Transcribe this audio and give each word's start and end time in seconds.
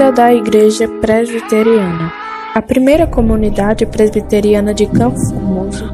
Da 0.00 0.32
Igreja 0.32 0.88
Presbiteriana. 0.88 2.10
A 2.54 2.62
primeira 2.62 3.06
comunidade 3.06 3.84
presbiteriana 3.84 4.72
de 4.72 4.86
Campo 4.86 5.20
Formoso 5.28 5.92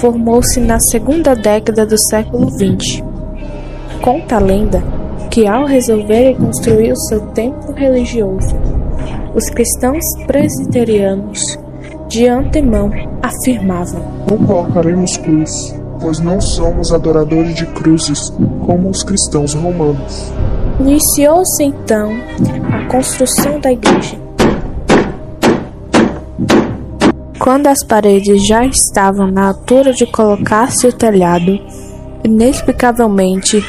formou-se 0.00 0.58
na 0.58 0.80
segunda 0.80 1.32
década 1.32 1.86
do 1.86 1.96
século 1.96 2.50
XX. 2.50 3.04
Conta 4.02 4.36
a 4.36 4.40
lenda 4.40 4.82
que, 5.30 5.46
ao 5.46 5.64
resolverem 5.64 6.34
construir 6.34 6.90
o 6.90 6.96
seu 6.96 7.20
templo 7.28 7.72
religioso, 7.72 8.56
os 9.32 9.48
cristãos 9.48 10.04
presbiterianos 10.26 11.56
de 12.08 12.26
antemão 12.26 12.90
afirmavam: 13.22 14.02
Não 14.28 14.38
colocaremos 14.44 15.16
cruz, 15.18 15.72
pois 16.00 16.18
não 16.18 16.40
somos 16.40 16.92
adoradores 16.92 17.54
de 17.54 17.64
cruzes 17.66 18.28
como 18.66 18.90
os 18.90 19.04
cristãos 19.04 19.54
romanos. 19.54 20.32
Iniciou-se 20.78 21.64
então 21.64 22.12
a 22.72 22.86
construção 22.90 23.58
da 23.58 23.72
igreja. 23.72 24.16
Quando 27.38 27.68
as 27.68 27.82
paredes 27.82 28.46
já 28.46 28.64
estavam 28.64 29.30
na 29.30 29.48
altura 29.48 29.92
de 29.92 30.04
colocar-se 30.04 30.86
o 30.86 30.92
telhado, 30.92 31.58
inexplicavelmente, 32.24 33.64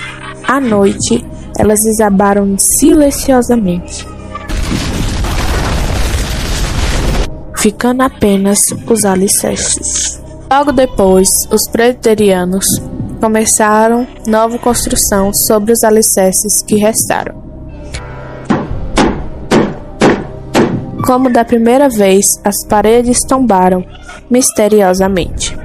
à 0.48 0.60
noite, 0.60 1.26
elas 1.58 1.80
desabaram 1.82 2.56
silenciosamente, 2.58 4.06
ficando 7.56 8.02
apenas 8.02 8.60
os 8.88 9.06
alicerces. 9.06 10.22
Logo 10.52 10.72
depois, 10.72 11.30
os 11.52 11.70
presbiterianos 11.70 12.66
começaram 13.28 14.08
nova 14.26 14.58
construção 14.58 15.34
sobre 15.34 15.74
os 15.74 15.84
alicerces 15.84 16.64
que 16.66 16.78
restaram. 16.78 17.44
Como 21.06 21.30
da 21.30 21.44
primeira 21.44 21.90
vez, 21.90 22.40
as 22.42 22.66
paredes 22.66 23.26
tombaram 23.26 23.84
misteriosamente. 24.30 25.58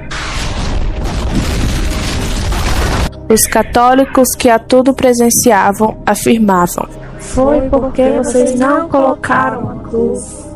Os 3.33 3.47
católicos 3.47 4.35
que 4.35 4.49
a 4.49 4.59
tudo 4.59 4.93
presenciavam 4.93 5.95
afirmavam: 6.05 6.89
Foi 7.17 7.61
porque 7.69 8.09
vocês 8.11 8.59
não 8.59 8.89
colocaram 8.89 9.69
a 9.69 9.75
cruz. 9.87 10.52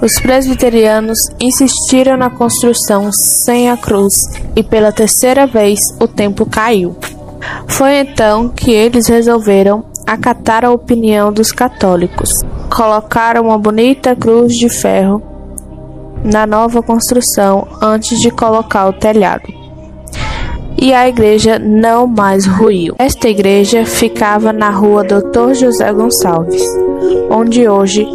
Os 0.00 0.20
presbiterianos 0.20 1.18
insistiram 1.40 2.16
na 2.16 2.28
construção 2.28 3.10
sem 3.12 3.70
a 3.70 3.76
cruz 3.76 4.14
e 4.54 4.62
pela 4.62 4.92
terceira 4.92 5.46
vez 5.46 5.80
o 5.98 6.06
templo 6.06 6.44
caiu. 6.44 6.94
Foi 7.66 7.96
então 7.96 8.48
que 8.48 8.70
eles 8.70 9.08
resolveram 9.08 9.84
acatar 10.06 10.64
a 10.64 10.70
opinião 10.70 11.32
dos 11.32 11.50
católicos. 11.50 12.30
Colocaram 12.74 13.46
uma 13.46 13.58
bonita 13.58 14.14
cruz 14.14 14.54
de 14.54 14.68
ferro 14.68 15.22
na 16.22 16.46
nova 16.46 16.82
construção 16.82 17.66
antes 17.80 18.20
de 18.20 18.30
colocar 18.30 18.88
o 18.88 18.92
telhado. 18.92 19.48
E 20.78 20.92
a 20.92 21.08
igreja 21.08 21.58
não 21.58 22.06
mais 22.06 22.46
ruiu. 22.46 22.94
Esta 22.98 23.28
igreja 23.28 23.86
ficava 23.86 24.52
na 24.52 24.68
rua 24.68 25.02
Dr. 25.02 25.54
José 25.54 25.90
Gonçalves, 25.90 26.62
onde 27.30 27.66
hoje 27.66 28.06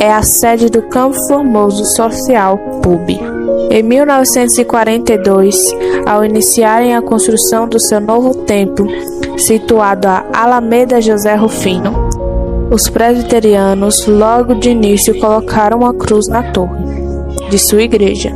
é 0.00 0.12
a 0.12 0.22
sede 0.22 0.68
do 0.68 0.82
Campo 0.82 1.16
Formoso 1.26 1.84
Social 1.84 2.58
Pub. 2.82 3.08
Em 3.70 3.82
1942, 3.82 5.74
ao 6.06 6.24
iniciarem 6.24 6.94
a 6.94 7.02
construção 7.02 7.68
do 7.68 7.80
seu 7.80 8.00
novo 8.00 8.34
templo, 8.44 8.86
situado 9.36 10.06
a 10.08 10.24
Alameda 10.32 11.00
José 11.00 11.34
Rufino, 11.34 12.08
os 12.70 12.88
presbiterianos 12.88 14.06
logo 14.06 14.54
de 14.54 14.70
início 14.70 15.18
colocaram 15.18 15.78
uma 15.78 15.94
cruz 15.94 16.28
na 16.28 16.42
torre 16.52 16.86
de 17.50 17.58
sua 17.58 17.82
igreja, 17.82 18.30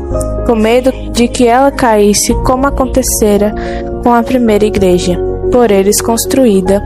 com 0.46 0.54
medo 0.54 0.90
de 1.12 1.28
que 1.28 1.46
ela 1.46 1.70
caísse 1.70 2.34
como 2.42 2.66
acontecera 2.66 3.54
com 4.02 4.12
a 4.12 4.22
primeira 4.22 4.64
igreja, 4.64 5.18
por 5.50 5.70
eles 5.70 6.00
construída 6.00 6.82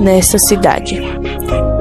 nesta 0.00 0.38
cidade. 0.38 1.00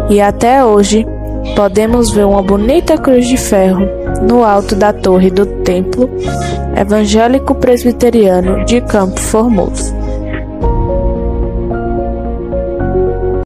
E 0.09 0.19
até 0.21 0.63
hoje 0.63 1.05
podemos 1.55 2.11
ver 2.11 2.25
uma 2.25 2.41
bonita 2.41 2.97
cruz 2.97 3.27
de 3.27 3.37
ferro 3.37 3.87
no 4.21 4.43
alto 4.43 4.75
da 4.75 4.93
torre 4.93 5.29
do 5.29 5.45
templo 5.63 6.09
evangélico 6.75 7.55
presbiteriano 7.55 8.65
de 8.65 8.81
Campo 8.81 9.19
Formoso. 9.19 9.98